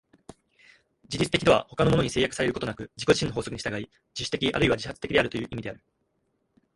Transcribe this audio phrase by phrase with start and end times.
[1.03, 3.85] 自律的とは他のものに制約されることなく自己自身の法則に従い、
[4.15, 5.83] 自主的あるいは自発的であるという意味である。